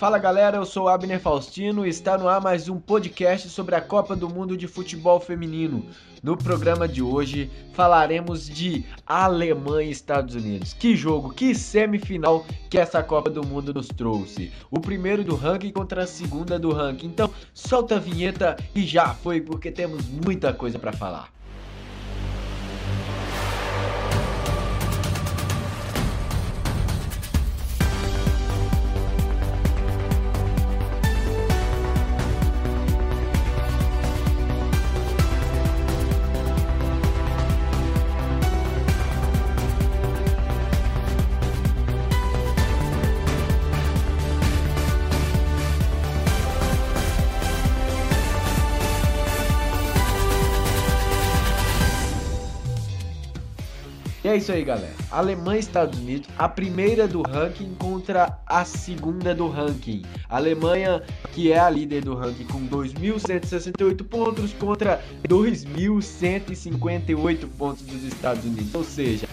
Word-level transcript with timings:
Fala 0.00 0.16
galera, 0.16 0.56
eu 0.56 0.64
sou 0.64 0.88
Abner 0.88 1.20
Faustino 1.20 1.84
e 1.84 1.90
está 1.90 2.16
no 2.16 2.26
ar 2.26 2.40
mais 2.40 2.70
um 2.70 2.80
podcast 2.80 3.50
sobre 3.50 3.74
a 3.74 3.82
Copa 3.82 4.16
do 4.16 4.30
Mundo 4.30 4.56
de 4.56 4.66
Futebol 4.66 5.20
Feminino. 5.20 5.84
No 6.22 6.38
programa 6.38 6.88
de 6.88 7.02
hoje 7.02 7.50
falaremos 7.74 8.48
de 8.48 8.82
Alemanha 9.06 9.90
e 9.90 9.92
Estados 9.92 10.34
Unidos. 10.34 10.72
Que 10.72 10.96
jogo, 10.96 11.34
que 11.34 11.54
semifinal 11.54 12.46
que 12.70 12.78
essa 12.78 13.02
Copa 13.02 13.28
do 13.28 13.46
Mundo 13.46 13.74
nos 13.74 13.88
trouxe. 13.88 14.50
O 14.70 14.80
primeiro 14.80 15.22
do 15.22 15.36
ranking 15.36 15.70
contra 15.70 16.04
a 16.04 16.06
segunda 16.06 16.58
do 16.58 16.72
ranking. 16.72 17.06
Então 17.06 17.30
solta 17.52 17.96
a 17.96 17.98
vinheta 17.98 18.56
e 18.74 18.84
já 18.84 19.12
foi 19.12 19.42
porque 19.42 19.70
temos 19.70 20.08
muita 20.08 20.50
coisa 20.50 20.78
para 20.78 20.94
falar. 20.94 21.30
É 54.30 54.36
isso 54.36 54.52
aí, 54.52 54.62
galera. 54.64 54.94
Alemanha 55.10 55.56
e 55.56 55.60
Estados 55.60 55.98
Unidos, 55.98 56.28
a 56.38 56.48
primeira 56.48 57.08
do 57.08 57.22
ranking 57.22 57.74
contra 57.74 58.38
a 58.46 58.64
segunda 58.64 59.34
do 59.34 59.48
ranking. 59.48 60.02
A 60.28 60.36
Alemanha, 60.36 61.02
que 61.32 61.50
é 61.50 61.58
a 61.58 61.68
líder 61.68 62.04
do 62.04 62.14
ranking 62.14 62.44
com 62.44 62.64
2.168 62.68 64.04
pontos 64.04 64.52
contra 64.52 65.02
2.158 65.26 67.48
pontos 67.58 67.82
dos 67.82 68.04
Estados 68.04 68.44
Unidos. 68.44 68.72
Ou 68.74 68.84
seja, 68.84 69.26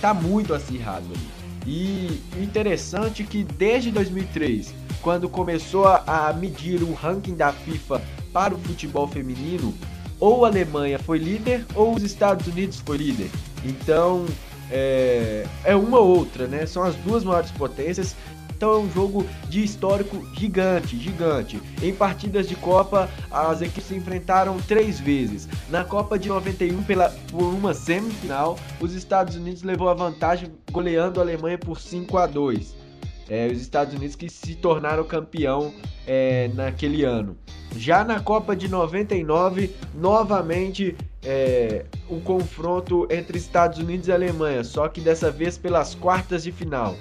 tá 0.00 0.12
muito 0.12 0.52
acirrado 0.52 1.06
ali. 1.06 1.30
E 1.66 2.20
interessante 2.42 3.24
que 3.24 3.44
desde 3.44 3.90
2003, 3.90 4.74
quando 5.00 5.28
começou 5.28 5.86
a 5.86 6.32
medir 6.32 6.82
o 6.82 6.92
ranking 6.92 7.34
da 7.34 7.52
FIFA 7.52 8.02
para 8.32 8.54
o 8.54 8.58
futebol 8.58 9.06
feminino, 9.06 9.74
ou 10.18 10.44
a 10.44 10.48
Alemanha 10.48 10.98
foi 10.98 11.18
líder 11.18 11.64
ou 11.74 11.94
os 11.94 12.02
Estados 12.02 12.46
Unidos 12.46 12.82
foi 12.84 12.96
líder. 12.96 13.30
Então 13.64 14.26
é, 14.70 15.46
é 15.64 15.76
uma 15.76 15.98
ou 15.98 16.16
outra, 16.16 16.46
né? 16.46 16.64
São 16.66 16.82
as 16.82 16.94
duas 16.96 17.22
maiores 17.22 17.50
potências. 17.50 18.16
Então 18.62 18.74
é 18.74 18.78
um 18.78 18.90
jogo 18.92 19.26
de 19.48 19.62
histórico 19.62 20.24
gigante, 20.34 20.96
gigante. 20.96 21.60
Em 21.82 21.92
partidas 21.92 22.48
de 22.48 22.54
Copa, 22.54 23.10
as 23.28 23.60
equipes 23.60 23.86
se 23.86 23.94
enfrentaram 23.96 24.56
três 24.68 25.00
vezes. 25.00 25.48
Na 25.68 25.82
Copa 25.82 26.16
de 26.16 26.28
91, 26.28 26.80
pela, 26.84 27.10
por 27.28 27.42
uma 27.42 27.74
semifinal, 27.74 28.56
os 28.80 28.94
Estados 28.94 29.34
Unidos 29.34 29.64
levou 29.64 29.88
a 29.88 29.94
vantagem 29.94 30.48
goleando 30.70 31.18
a 31.18 31.24
Alemanha 31.24 31.58
por 31.58 31.80
5 31.80 32.16
a 32.16 32.26
2. 32.26 32.76
É, 33.28 33.48
os 33.48 33.60
Estados 33.60 33.94
Unidos 33.94 34.14
que 34.14 34.28
se 34.28 34.54
tornaram 34.54 35.02
campeão 35.02 35.74
é, 36.06 36.48
naquele 36.54 37.02
ano. 37.02 37.36
Já 37.76 38.04
na 38.04 38.20
Copa 38.20 38.54
de 38.54 38.68
99, 38.68 39.74
novamente 39.92 40.96
é, 41.24 41.84
um 42.10 42.20
confronto 42.20 43.06
entre 43.10 43.38
Estados 43.38 43.78
Unidos 43.78 44.08
e 44.08 44.12
Alemanha, 44.12 44.64
só 44.64 44.88
que 44.88 45.00
dessa 45.00 45.30
vez 45.30 45.56
pelas 45.56 45.94
quartas 45.94 46.42
de 46.42 46.52
final. 46.52 46.96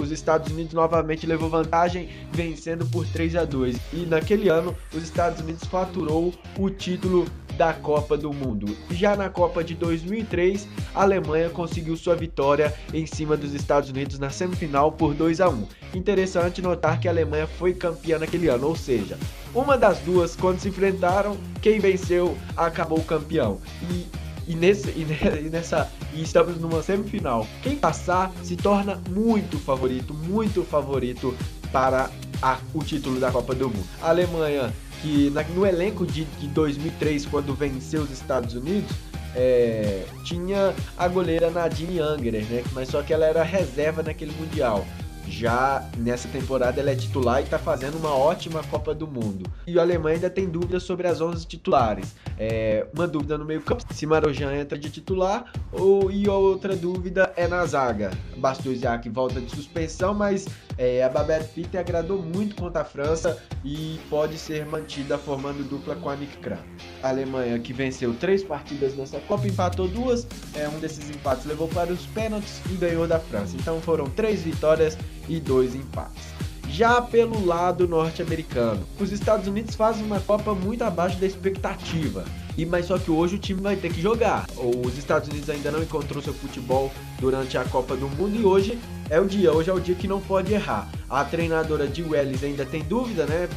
Os 0.00 0.10
Estados 0.10 0.50
Unidos 0.52 0.72
novamente 0.72 1.26
levou 1.26 1.50
vantagem, 1.50 2.08
vencendo 2.32 2.86
por 2.86 3.06
3 3.06 3.36
a 3.36 3.44
2. 3.44 3.76
E 3.92 4.06
naquele 4.06 4.48
ano, 4.48 4.74
os 4.94 5.02
Estados 5.02 5.40
Unidos 5.40 5.64
faturou 5.64 6.32
o 6.58 6.70
título 6.70 7.26
da 7.56 7.72
Copa 7.72 8.16
do 8.16 8.32
Mundo. 8.32 8.76
Já 8.90 9.16
na 9.16 9.28
Copa 9.28 9.64
de 9.64 9.74
2003, 9.74 10.66
a 10.94 11.02
Alemanha 11.02 11.50
conseguiu 11.50 11.96
sua 11.96 12.14
vitória 12.14 12.72
em 12.92 13.06
cima 13.06 13.36
dos 13.36 13.54
Estados 13.54 13.90
Unidos 13.90 14.18
na 14.18 14.30
semifinal 14.30 14.92
por 14.92 15.14
2 15.14 15.40
a 15.40 15.48
1. 15.48 15.66
Interessante 15.94 16.60
notar 16.60 17.00
que 17.00 17.08
a 17.08 17.10
Alemanha 17.10 17.46
foi 17.46 17.72
campeã 17.72 18.18
naquele 18.18 18.48
ano, 18.48 18.66
ou 18.68 18.76
seja, 18.76 19.18
uma 19.54 19.76
das 19.76 19.98
duas 20.00 20.36
quando 20.36 20.60
se 20.60 20.68
enfrentaram, 20.68 21.36
quem 21.62 21.80
venceu 21.80 22.36
acabou 22.56 23.02
campeão. 23.02 23.60
E 23.90 24.06
e, 24.48 24.54
nesse, 24.54 24.90
e, 24.90 25.04
nessa 25.50 25.90
e 26.14 26.22
estamos 26.22 26.60
numa 26.60 26.82
semifinal. 26.82 27.46
Quem 27.62 27.76
passar 27.76 28.32
se 28.42 28.56
torna 28.56 29.00
muito 29.10 29.58
favorito, 29.58 30.14
muito 30.14 30.62
favorito 30.62 31.36
para 31.72 32.10
a, 32.40 32.58
o 32.72 32.82
título 32.82 33.18
da 33.18 33.30
Copa 33.30 33.54
do 33.54 33.68
Mundo. 33.68 33.84
A 34.00 34.10
Alemanha 34.10 34.72
que 35.02 35.30
na, 35.30 35.42
no 35.42 35.66
elenco 35.66 36.06
de, 36.06 36.24
de 36.24 36.48
2003, 36.48 37.26
quando 37.26 37.54
venceu 37.54 38.02
os 38.02 38.10
Estados 38.10 38.54
Unidos, 38.54 38.90
é, 39.34 40.04
tinha 40.24 40.74
a 40.96 41.06
goleira 41.06 41.50
Nadine 41.50 42.00
Angerer, 42.00 42.44
né? 42.46 42.64
Mas 42.72 42.88
só 42.88 43.02
que 43.02 43.12
ela 43.12 43.26
era 43.26 43.42
reserva 43.42 44.02
naquele 44.02 44.32
Mundial. 44.32 44.86
Já 45.28 45.88
nessa 45.96 46.28
temporada 46.28 46.80
ela 46.80 46.90
é 46.90 46.94
titular 46.94 47.40
e 47.40 47.44
está 47.44 47.58
fazendo 47.58 47.96
uma 47.96 48.14
ótima 48.14 48.62
Copa 48.64 48.94
do 48.94 49.06
Mundo. 49.06 49.50
E 49.66 49.78
a 49.78 49.82
Alemanha 49.82 50.16
ainda 50.16 50.30
tem 50.30 50.48
dúvidas 50.48 50.82
sobre 50.82 51.06
as 51.06 51.20
11 51.20 51.46
titulares. 51.46 52.14
É, 52.38 52.86
uma 52.94 53.06
dúvida 53.06 53.36
no 53.36 53.44
meio 53.44 53.60
campo, 53.60 53.82
se 53.92 54.06
Marojan 54.06 54.54
entra 54.54 54.78
de 54.78 54.90
titular, 54.90 55.52
ou, 55.72 56.10
e 56.10 56.28
outra 56.28 56.76
dúvida 56.76 57.32
é 57.36 57.48
na 57.48 57.64
zaga. 57.66 58.10
Bastoiziak 58.36 59.08
volta 59.08 59.40
de 59.40 59.50
suspensão, 59.50 60.14
mas 60.14 60.46
é, 60.78 61.02
a 61.02 61.08
Babette 61.08 61.48
Pitt 61.54 61.76
agradou 61.76 62.22
muito 62.22 62.54
contra 62.56 62.82
a 62.82 62.84
França 62.84 63.42
e 63.64 63.98
pode 64.10 64.36
ser 64.36 64.66
mantida 64.66 65.16
formando 65.16 65.66
dupla 65.68 65.96
com 65.96 66.10
a 66.10 66.16
Nick 66.16 66.36
Kram. 66.38 66.58
A 67.02 67.08
Alemanha 67.08 67.58
que 67.58 67.72
venceu 67.72 68.14
três 68.14 68.42
partidas 68.42 68.94
nessa 68.94 69.18
Copa, 69.20 69.46
empatou 69.46 69.88
duas, 69.88 70.26
é, 70.54 70.68
um 70.68 70.78
desses 70.78 71.08
empates 71.10 71.46
levou 71.46 71.68
para 71.68 71.92
os 71.92 72.04
pênaltis 72.06 72.60
e 72.70 72.74
ganhou 72.74 73.06
da 73.06 73.18
França. 73.18 73.56
Então 73.56 73.80
foram 73.80 74.08
três 74.10 74.42
vitórias 74.42 74.98
e 75.28 75.40
dois 75.40 75.74
empates. 75.74 76.36
Já 76.68 77.00
pelo 77.00 77.44
lado 77.46 77.88
norte-americano, 77.88 78.86
os 79.00 79.12
Estados 79.12 79.46
Unidos 79.46 79.74
fazem 79.74 80.04
uma 80.04 80.20
Copa 80.20 80.54
muito 80.54 80.82
abaixo 80.82 81.18
da 81.18 81.26
expectativa. 81.26 82.24
E 82.58 82.66
mas 82.66 82.86
só 82.86 82.98
que 82.98 83.10
hoje 83.10 83.36
o 83.36 83.38
time 83.38 83.60
vai 83.60 83.76
ter 83.76 83.92
que 83.92 84.00
jogar. 84.00 84.46
Os 84.56 84.98
Estados 84.98 85.28
Unidos 85.28 85.48
ainda 85.48 85.70
não 85.70 85.82
encontrou 85.82 86.22
seu 86.22 86.34
futebol 86.34 86.90
durante 87.20 87.56
a 87.56 87.64
Copa 87.64 87.96
do 87.96 88.08
Mundo 88.08 88.36
e 88.38 88.44
hoje 88.44 88.78
é 89.08 89.20
o 89.20 89.26
dia. 89.26 89.52
Hoje 89.52 89.70
é 89.70 89.74
o 89.74 89.80
dia 89.80 89.94
que 89.94 90.08
não 90.08 90.20
pode 90.20 90.52
errar. 90.52 90.90
A 91.08 91.24
treinadora 91.24 91.86
de 91.86 92.02
Welles 92.02 92.42
ainda 92.42 92.64
tem 92.64 92.82
dúvida, 92.82 93.26
né? 93.26 93.48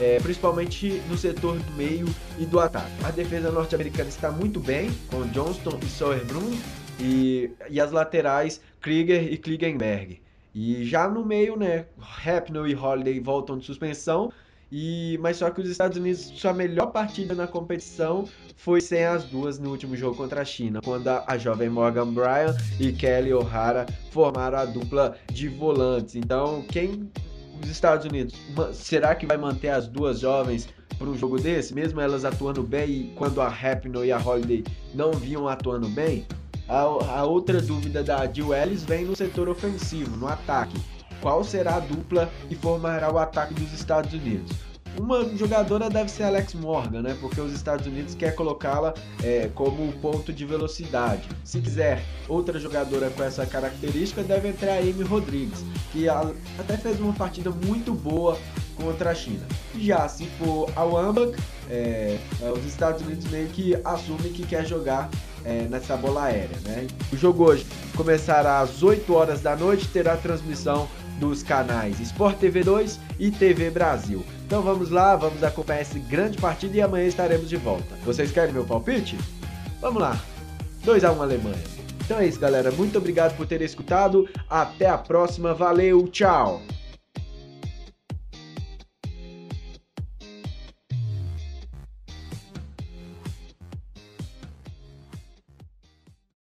É, 0.00 0.18
principalmente 0.20 1.00
no 1.08 1.16
setor 1.16 1.56
do 1.56 1.72
meio 1.72 2.06
e 2.38 2.44
do 2.44 2.58
ataque. 2.58 2.90
A 3.04 3.10
defesa 3.12 3.52
norte-americana 3.52 4.08
está 4.08 4.30
muito 4.30 4.58
bem, 4.58 4.90
com 5.08 5.22
Johnston 5.28 5.78
e 5.80 5.86
Sauerbrunn, 5.86 6.58
e, 6.98 7.50
e 7.70 7.80
as 7.80 7.92
laterais 7.92 8.60
Krieger 8.80 9.32
e 9.32 9.36
Kligenberg. 9.36 10.20
E 10.54 10.84
já 10.84 11.08
no 11.08 11.24
meio, 11.24 11.56
né, 11.56 11.86
Rapnoe 11.98 12.70
e 12.70 12.76
Holiday 12.76 13.18
voltam 13.18 13.58
de 13.58 13.66
suspensão, 13.66 14.32
e 14.70 15.18
mas 15.20 15.36
só 15.36 15.50
que 15.50 15.60
os 15.60 15.68
Estados 15.68 15.98
Unidos, 15.98 16.32
sua 16.36 16.52
melhor 16.52 16.86
partida 16.86 17.34
na 17.34 17.46
competição 17.46 18.28
foi 18.56 18.80
sem 18.80 19.04
as 19.04 19.24
duas 19.24 19.58
no 19.58 19.70
último 19.70 19.96
jogo 19.96 20.16
contra 20.16 20.42
a 20.42 20.44
China, 20.44 20.80
quando 20.82 21.08
a, 21.08 21.24
a 21.26 21.36
jovem 21.36 21.68
Morgan 21.68 22.12
Bryan 22.12 22.56
e 22.78 22.92
Kelly 22.92 23.32
O'Hara 23.32 23.86
formaram 24.10 24.58
a 24.58 24.64
dupla 24.64 25.16
de 25.32 25.48
volantes. 25.48 26.14
Então, 26.14 26.64
quem 26.68 27.10
os 27.62 27.68
Estados 27.68 28.06
Unidos, 28.06 28.34
será 28.72 29.14
que 29.14 29.26
vai 29.26 29.36
manter 29.36 29.70
as 29.70 29.88
duas 29.88 30.20
jovens 30.20 30.68
para 30.98 31.08
um 31.08 31.16
jogo 31.16 31.38
desse, 31.40 31.74
mesmo 31.74 32.00
elas 32.00 32.24
atuando 32.24 32.62
bem 32.62 32.90
e 32.90 33.14
quando 33.16 33.40
a 33.40 33.48
Rapinoe 33.48 34.06
e 34.06 34.12
a 34.12 34.18
Holiday 34.18 34.64
não 34.94 35.12
vinham 35.12 35.48
atuando 35.48 35.88
bem? 35.88 36.24
A, 36.68 36.80
a 36.80 37.24
outra 37.24 37.60
dúvida 37.60 38.02
da 38.02 38.30
Jill 38.30 38.54
Ellis 38.54 38.84
vem 38.84 39.04
no 39.04 39.14
setor 39.14 39.48
ofensivo, 39.48 40.16
no 40.16 40.26
ataque. 40.26 40.80
Qual 41.20 41.42
será 41.44 41.76
a 41.76 41.80
dupla 41.80 42.30
que 42.48 42.54
formará 42.54 43.12
o 43.12 43.18
ataque 43.18 43.54
dos 43.54 43.72
Estados 43.72 44.12
Unidos? 44.12 44.52
Uma 44.98 45.24
jogadora 45.36 45.90
deve 45.90 46.08
ser 46.08 46.22
Alex 46.22 46.54
Morgan, 46.54 47.02
né? 47.02 47.16
Porque 47.20 47.40
os 47.40 47.52
Estados 47.52 47.84
Unidos 47.86 48.14
quer 48.14 48.34
colocá-la 48.34 48.94
é, 49.22 49.50
como 49.52 49.92
ponto 49.94 50.32
de 50.32 50.44
velocidade. 50.44 51.28
Se 51.42 51.60
quiser 51.60 52.00
outra 52.28 52.60
jogadora 52.60 53.10
com 53.10 53.24
essa 53.24 53.44
característica, 53.44 54.22
deve 54.22 54.48
entrar 54.48 54.74
a 54.74 54.78
Amy 54.78 55.02
Rodrigues, 55.02 55.64
que 55.90 56.08
até 56.08 56.76
fez 56.76 57.00
uma 57.00 57.12
partida 57.12 57.50
muito 57.50 57.92
boa 57.92 58.38
contra 58.76 59.10
a 59.10 59.14
China. 59.14 59.44
Já 59.76 60.06
se 60.08 60.26
for 60.38 60.70
ao 60.76 60.96
Ambach, 60.96 61.34
é, 61.68 62.18
é, 62.40 62.52
os 62.52 62.64
Estados 62.64 63.02
Unidos 63.02 63.28
meio 63.30 63.48
que 63.48 63.76
assumem 63.84 64.32
que 64.32 64.46
quer 64.46 64.64
jogar 64.64 65.10
é, 65.44 65.62
nessa 65.70 65.96
bola 65.96 66.24
aérea. 66.24 66.56
Né? 66.64 66.86
O 67.12 67.16
jogo 67.16 67.44
hoje 67.44 67.66
começará 67.96 68.60
às 68.60 68.82
8 68.82 69.12
horas 69.12 69.40
da 69.40 69.54
noite, 69.56 69.88
terá 69.88 70.16
transmissão 70.16 70.88
dos 71.18 71.42
canais 71.42 72.00
Sport 72.00 72.38
TV 72.38 72.64
2 72.64 73.00
e 73.18 73.30
TV 73.30 73.70
Brasil. 73.70 74.24
Então 74.46 74.62
vamos 74.62 74.90
lá, 74.90 75.16
vamos 75.16 75.42
acompanhar 75.42 75.82
esse 75.82 75.98
grande 75.98 76.38
partido 76.38 76.74
e 76.74 76.82
amanhã 76.82 77.06
estaremos 77.06 77.48
de 77.48 77.56
volta. 77.56 77.94
Vocês 78.04 78.30
querem 78.30 78.52
meu 78.52 78.64
palpite? 78.64 79.16
Vamos 79.80 80.02
lá. 80.02 80.18
2 80.84 81.04
a 81.04 81.12
1 81.12 81.22
Alemanha. 81.22 81.74
Então 82.04 82.18
é 82.18 82.26
isso, 82.26 82.38
galera. 82.38 82.70
Muito 82.70 82.98
obrigado 82.98 83.34
por 83.36 83.46
terem 83.46 83.64
escutado. 83.64 84.28
Até 84.48 84.86
a 84.86 84.98
próxima. 84.98 85.54
Valeu, 85.54 86.06
tchau. 86.08 86.60